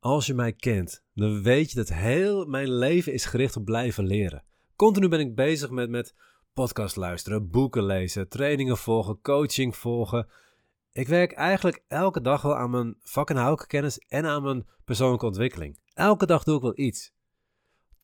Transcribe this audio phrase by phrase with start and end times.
[0.00, 4.06] Als je mij kent, dan weet je dat heel mijn leven is gericht op blijven
[4.06, 4.44] leren.
[4.76, 6.14] Continu ben ik bezig met, met
[6.52, 10.28] podcast luisteren, boeken lezen, trainingen volgen, coaching volgen.
[10.92, 15.26] Ik werk eigenlijk elke dag wel aan mijn vak- en kennis en aan mijn persoonlijke
[15.26, 15.78] ontwikkeling.
[15.94, 17.12] Elke dag doe ik wel iets.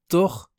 [0.07, 0.51] Toch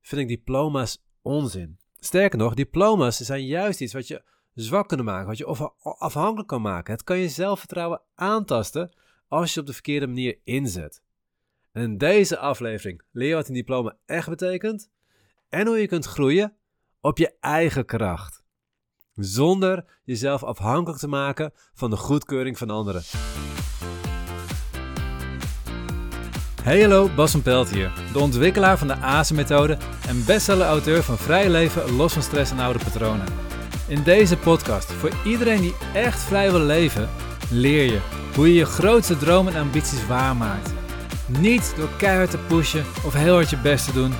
[0.00, 1.78] vind ik diploma's onzin.
[1.98, 4.22] Sterker nog, diploma's zijn juist iets wat je
[4.54, 6.92] zwak kunnen maken, wat je afhankelijk kan maken.
[6.92, 8.96] Het kan je zelfvertrouwen aantasten
[9.28, 11.02] als je op de verkeerde manier inzet.
[11.72, 14.90] En in deze aflevering leer je wat een diploma echt betekent
[15.48, 16.56] en hoe je kunt groeien
[17.00, 18.42] op je eigen kracht.
[19.14, 23.02] Zonder jezelf afhankelijk te maken van de goedkeuring van anderen.
[26.62, 31.50] Hey hallo, Bas van Pelt hier, de ontwikkelaar van de ASE-methode en bestseller-auteur van Vrij
[31.50, 33.26] leven los van stress en oude patronen.
[33.88, 37.08] In deze podcast, voor iedereen die echt vrij wil leven,
[37.50, 40.72] leer je hoe je je grootste dromen en ambities waarmaakt.
[41.40, 44.12] Niet door keihard te pushen of heel hard je best te doen,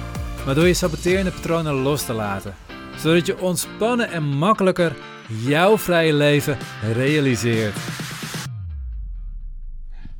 [0.44, 2.54] maar door je saboterende patronen los te laten.
[2.96, 4.96] Zodat je ontspannen en makkelijker
[5.28, 6.56] jouw vrije leven
[6.92, 7.76] realiseert.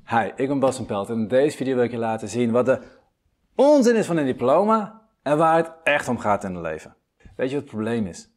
[0.09, 2.51] Hi, ik ben Bas van Pelt en in deze video wil ik je laten zien
[2.51, 2.78] wat de
[3.55, 6.97] onzin is van een diploma en waar het echt om gaat in het leven.
[7.37, 8.28] Weet je wat het probleem is?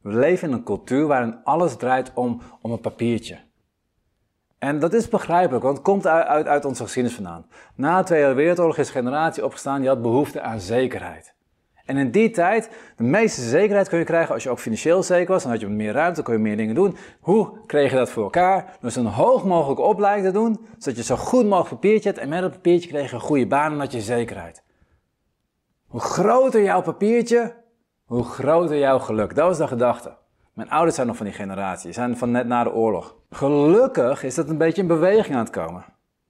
[0.00, 3.38] We leven in een cultuur waarin alles draait om, om een papiertje.
[4.64, 7.46] En dat is begrijpelijk, want het komt uit, uit, onze geschiedenis vandaan.
[7.74, 11.34] Na de Tweede Wereldoorlog is een generatie opgestaan die had behoefte aan zekerheid.
[11.84, 15.32] En in die tijd, de meeste zekerheid kun je krijgen als je ook financieel zeker
[15.32, 15.42] was.
[15.42, 16.96] Dan had je meer ruimte, kon je meer dingen doen.
[17.20, 18.76] Hoe kreeg je dat voor elkaar?
[18.80, 22.20] Door zo'n hoog mogelijke opleiding te doen, zodat je zo goed mogelijk papiertje hebt.
[22.20, 24.62] En met dat papiertje kreeg je een goede baan en had je zekerheid.
[25.86, 27.54] Hoe groter jouw papiertje,
[28.04, 29.34] hoe groter jouw geluk.
[29.34, 30.16] Dat was de gedachte.
[30.54, 33.16] Mijn ouders zijn nog van die generatie, zijn van net na de oorlog.
[33.30, 35.84] Gelukkig is dat een beetje in beweging aan het komen.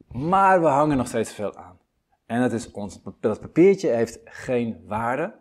[0.09, 1.79] Maar we hangen nog steeds veel aan.
[2.27, 5.35] En het is ons, dat papiertje heeft geen waarde.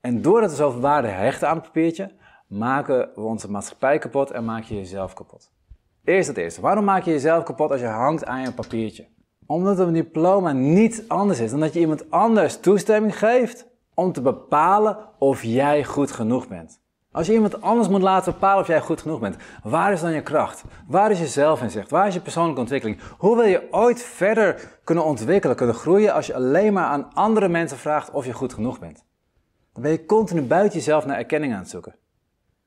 [0.00, 2.12] En doordat we zoveel waarde hechten aan het papiertje,
[2.48, 5.52] maken we onze maatschappij kapot en maak je jezelf kapot.
[6.04, 6.60] Eerst het eerste.
[6.60, 9.06] Waarom maak je jezelf kapot als je hangt aan je papiertje?
[9.46, 14.22] Omdat een diploma niet anders is dan dat je iemand anders toestemming geeft om te
[14.22, 16.82] bepalen of jij goed genoeg bent.
[17.14, 20.12] Als je iemand anders moet laten bepalen of jij goed genoeg bent, waar is dan
[20.12, 20.64] je kracht?
[20.86, 21.90] Waar is je zelfinzicht?
[21.90, 23.00] Waar is je persoonlijke ontwikkeling?
[23.18, 27.48] Hoe wil je ooit verder kunnen ontwikkelen, kunnen groeien als je alleen maar aan andere
[27.48, 29.04] mensen vraagt of je goed genoeg bent?
[29.72, 31.94] Dan ben je continu buiten jezelf naar erkenning aan het zoeken.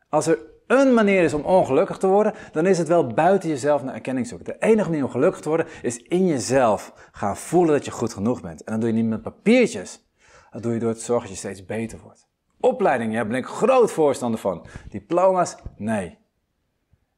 [0.09, 3.83] Als er een manier is om ongelukkig te worden, dan is het wel buiten jezelf
[3.83, 4.45] naar erkenning zoeken.
[4.45, 8.13] De enige manier om gelukkig te worden is in jezelf gaan voelen dat je goed
[8.13, 8.63] genoeg bent.
[8.63, 10.05] En dat doe je niet met papiertjes.
[10.51, 12.26] Dat doe je door te zorgen dat je steeds beter wordt.
[12.59, 14.65] Opleiding, daar ben ik groot voorstander van.
[14.89, 16.17] Diploma's, nee.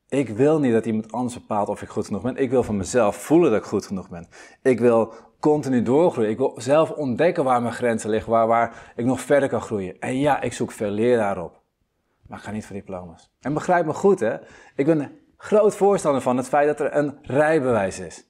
[0.07, 2.37] Ik wil niet dat iemand anders bepaalt of ik goed genoeg ben.
[2.37, 4.27] Ik wil van mezelf voelen dat ik goed genoeg ben.
[4.61, 6.29] Ik wil continu doorgroeien.
[6.29, 9.99] Ik wil zelf ontdekken waar mijn grenzen liggen, waar, waar ik nog verder kan groeien.
[9.99, 11.61] En ja, ik zoek veel leraar op.
[12.27, 13.31] Maar ik ga niet voor diploma's.
[13.39, 14.37] En begrijp me goed, hè.
[14.75, 18.28] Ik ben groot voorstander van het feit dat er een rijbewijs is.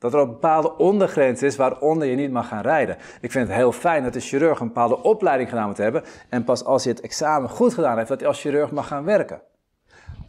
[0.00, 2.96] Dat er een bepaalde ondergrens is waaronder je niet mag gaan rijden.
[3.20, 6.02] Ik vind het heel fijn dat de chirurg een bepaalde opleiding gedaan moet hebben.
[6.28, 9.04] En pas als hij het examen goed gedaan heeft, dat hij als chirurg mag gaan
[9.04, 9.42] werken.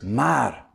[0.05, 0.65] Maar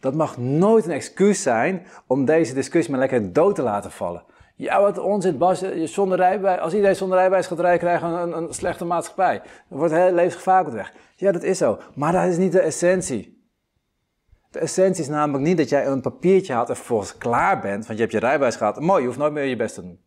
[0.00, 4.24] dat mag nooit een excuus zijn om deze discussie maar lekker dood te laten vallen.
[4.54, 5.62] Ja, wat onzin, Bas.
[5.84, 9.42] Zonder rijbewijs, als iedereen zonder rijbewijs gaat rijden, krijgen we een, een slechte maatschappij.
[9.68, 10.92] Dan wordt het hele levensgevaarlijk weg.
[11.16, 11.78] Ja, dat is zo.
[11.94, 13.37] Maar dat is niet de essentie.
[14.50, 17.98] De essentie is namelijk niet dat jij een papiertje haalt en vervolgens klaar bent, want
[17.98, 18.80] je hebt je rijbewijs gehad.
[18.80, 20.00] Mooi, je hoeft nooit meer je best te doen.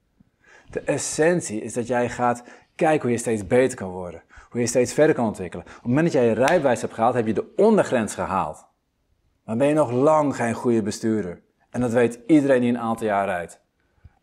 [0.70, 2.44] De essentie is dat jij gaat
[2.76, 4.24] kijken hoe je steeds beter kan worden.
[4.50, 5.66] Hoe je steeds verder kan ontwikkelen.
[5.66, 8.66] Op het moment dat jij je rijbewijs hebt gehaald, heb je de ondergrens gehaald.
[9.46, 11.42] Maar ben je nog lang geen goede bestuurder.
[11.70, 13.62] En dat weet iedereen die een aantal jaar rijdt.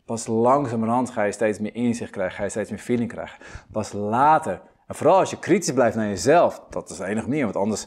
[0.05, 3.37] Pas langzamerhand ga je steeds meer inzicht krijgen, ga je steeds meer feeling krijgen.
[3.71, 7.55] Pas later, en vooral als je kritisch blijft naar jezelf, dat is de enige want
[7.55, 7.85] anders,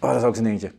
[0.00, 0.72] oh, dat is ook zo'n dingetje.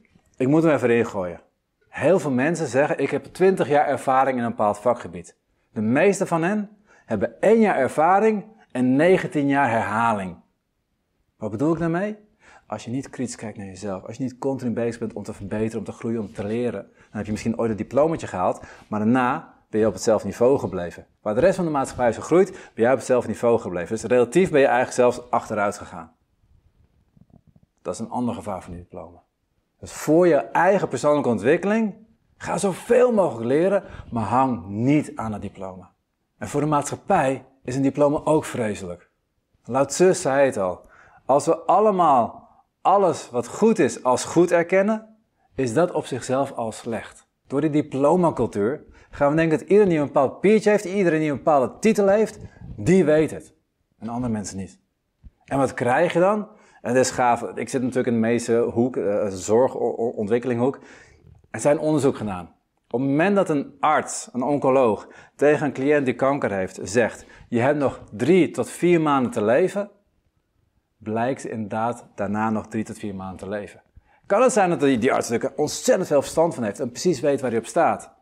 [0.44, 1.42] Ik moet hem even ingooien.
[1.90, 5.38] Heel veel mensen zeggen, ik heb 20 jaar ervaring in een bepaald vakgebied.
[5.72, 6.70] De meeste van hen
[7.06, 10.38] hebben 1 jaar ervaring en 19 jaar herhaling.
[11.38, 12.17] Wat bedoel ik daarmee?
[12.67, 15.34] Als je niet kritisch kijkt naar jezelf, als je niet continu bezig bent om te
[15.34, 18.62] verbeteren, om te groeien, om te leren, dan heb je misschien ooit een diplomaatje gehaald,
[18.88, 21.08] maar daarna ben je op hetzelfde niveau gebleven.
[21.22, 23.90] Waar de rest van de maatschappij is gegroeid, ben jij op hetzelfde niveau gebleven.
[23.90, 26.16] Dus relatief ben je eigenlijk zelfs achteruit gegaan.
[27.82, 29.23] Dat is een ander gevaar van die diploma.
[29.84, 31.94] Dus voor je eigen persoonlijke ontwikkeling,
[32.38, 35.91] ga zoveel mogelijk leren, maar hang niet aan het diploma.
[36.38, 39.09] En voor de maatschappij is een diploma ook vreselijk.
[39.64, 40.85] Lao Tzu zei het al.
[41.26, 42.50] Als we allemaal
[42.82, 45.18] alles wat goed is als goed erkennen,
[45.56, 47.28] is dat op zichzelf al slecht.
[47.47, 51.29] Door die diplomacultuur Gaan we denken dat iedereen die een bepaald papiertje heeft, iedereen die
[51.29, 52.40] een bepaalde titel heeft,
[52.76, 53.53] die weet het.
[54.00, 54.79] En andere mensen niet.
[55.46, 56.47] En wat krijg je dan?
[56.84, 57.41] En dat is gaaf.
[57.41, 60.80] Ik zit natuurlijk in de meeste hoek, uh, zorgontwikkelinghoek.
[61.52, 62.56] Er zijn onderzoek gedaan.
[62.90, 67.26] Op het moment dat een arts, een oncoloog, tegen een cliënt die kanker heeft, zegt:
[67.50, 69.90] Je hebt nog drie tot vier maanden te leven,
[70.97, 73.82] blijkt inderdaad daarna nog drie tot vier maanden te leven.
[74.26, 77.20] Kan het zijn dat die, die arts er ontzettend veel verstand van heeft en precies
[77.20, 78.14] weet waar hij op staat?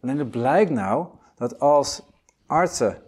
[0.00, 2.08] Alleen het blijkt nou dat als
[2.46, 3.02] artsen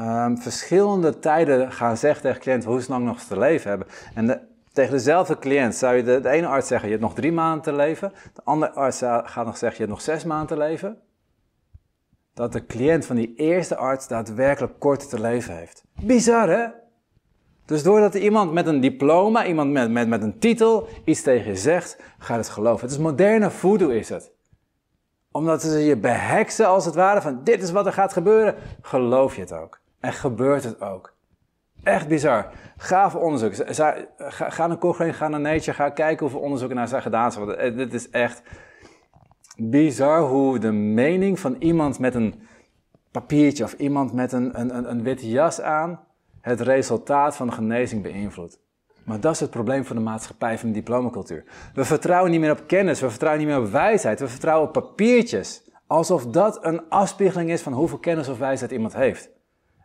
[0.00, 3.88] um, verschillende tijden gaan zeggen tegen cliënten hoe ze lang nog te leven hebben.
[4.14, 7.62] En tegen dezelfde cliënt zou je de, ene arts zeggen je hebt nog drie maanden
[7.62, 8.12] te leven.
[8.34, 10.98] De andere arts gaat nog zeggen je hebt nog zes maanden te leven.
[12.34, 15.84] Dat de cliënt van die eerste arts daadwerkelijk korter te leven heeft.
[16.00, 16.66] Bizar hè?
[17.64, 21.56] Dus doordat iemand met een diploma, iemand met, met, met een titel iets tegen je
[21.56, 22.80] zegt, ga je het geloven.
[22.80, 24.32] Het is moderne voodoo is het.
[25.30, 29.34] Omdat ze je beheksen als het ware van dit is wat er gaat gebeuren, geloof
[29.34, 29.80] je het ook.
[30.00, 31.16] En gebeurt het ook.
[31.82, 32.46] Echt bizar.
[32.76, 33.54] Gaaf onderzoek.
[34.28, 37.32] Ga naar Cochrane, ga naar Nature, ga kijken hoeveel onderzoeken naar zijn gedaan.
[37.32, 38.42] Want eh, dit is echt
[39.56, 42.34] bizar hoe de mening van iemand met een
[43.10, 46.00] papiertje of iemand met een, een, een witte jas aan
[46.40, 48.60] het resultaat van de genezing beïnvloedt.
[49.04, 51.44] Maar dat is het probleem van de maatschappij, van de diplomacultuur.
[51.74, 54.72] We vertrouwen niet meer op kennis, we vertrouwen niet meer op wijsheid, we vertrouwen op
[54.72, 55.70] papiertjes.
[55.86, 59.30] Alsof dat een afspiegeling is van hoeveel kennis of wijsheid iemand heeft.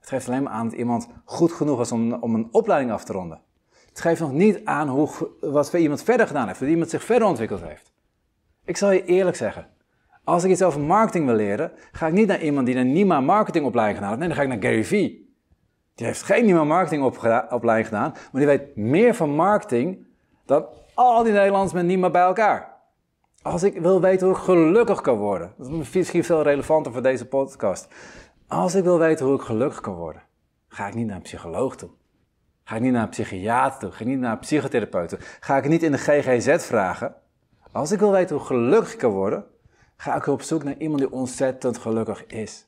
[0.04, 3.04] Het geeft alleen maar aan dat iemand goed genoeg is om, om een opleiding af
[3.04, 3.42] te ronden.
[3.90, 5.10] Het geeft nog niet aan hoe,
[5.42, 7.92] wat iemand verder gedaan heeft, hoe iemand zich verder ontwikkeld heeft.
[8.66, 9.68] Ik zal je eerlijk zeggen,
[10.24, 13.20] als ik iets over marketing wil leren, ga ik niet naar iemand die een NIMA
[13.20, 14.28] marketingopleiding gedaan heeft.
[14.28, 15.36] Nee, dan ga ik naar Gary Vee.
[15.96, 20.08] Die heeft geen NIMA marketingopleiding gedaan, maar die weet meer van marketing
[20.46, 22.72] dan al die Nederlanders met NIMA bij elkaar.
[23.42, 27.02] Als ik wil weten hoe ik gelukkig kan worden, dat is misschien veel relevanter voor
[27.02, 27.88] deze podcast.
[28.48, 30.22] Als ik wil weten hoe ik gelukkig kan worden,
[30.68, 31.90] ga ik niet naar een psycholoog toe.
[32.63, 33.92] Ga ik niet naar een psychiater toe.
[33.92, 35.19] Ga ik niet naar een psychotherapeut toe.
[35.40, 37.16] Ga ik niet in de GGZ vragen.
[37.72, 39.45] Als ik wil weten hoe gelukkig ik kan worden,
[39.95, 42.66] ga ik op zoek naar iemand die ontzettend gelukkig is.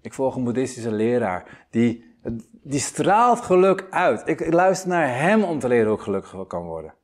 [0.00, 2.16] Ik volg een boeddhistische leraar die,
[2.62, 4.28] die straalt geluk uit.
[4.28, 6.94] Ik, luister naar hem om te leren hoe ik gelukkig kan worden.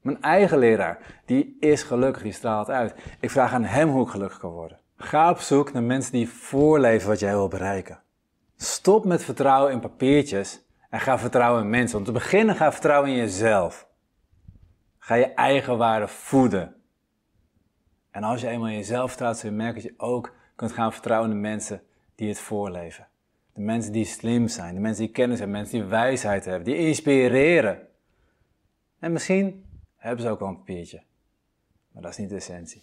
[0.00, 2.94] Mijn eigen leraar, die is gelukkig, die straalt uit.
[3.20, 4.80] Ik vraag aan hem hoe ik gelukkig kan worden.
[5.04, 8.02] Ga op zoek naar mensen die voorleven wat jij wil bereiken.
[8.56, 11.98] Stop met vertrouwen in papiertjes en ga vertrouwen in mensen.
[11.98, 13.88] Om te beginnen ga vertrouwen in jezelf.
[14.98, 16.74] Ga je eigen waarde voeden.
[18.10, 20.92] En als je eenmaal in jezelf vertrouwt, zul je merken dat je ook kunt gaan
[20.92, 21.82] vertrouwen in de mensen
[22.14, 23.08] die het voorleven.
[23.52, 26.76] De mensen die slim zijn, de mensen die kennis hebben, mensen die wijsheid hebben, die
[26.76, 27.88] inspireren.
[28.98, 29.64] En misschien
[29.96, 31.02] hebben ze ook wel een papiertje.
[31.92, 32.82] Maar dat is niet de essentie.